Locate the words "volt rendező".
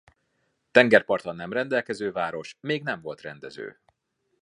3.01-3.79